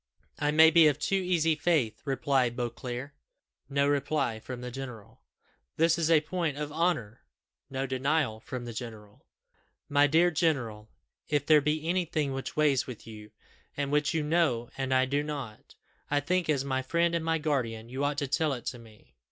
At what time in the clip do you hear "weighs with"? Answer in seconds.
12.57-13.05